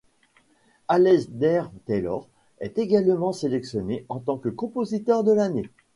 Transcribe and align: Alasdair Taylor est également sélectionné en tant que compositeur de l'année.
Alasdair 0.87 1.69
Taylor 1.85 2.27
est 2.59 2.79
également 2.79 3.33
sélectionné 3.33 4.03
en 4.09 4.17
tant 4.17 4.37
que 4.39 4.49
compositeur 4.49 5.23
de 5.23 5.31
l'année. 5.33 5.69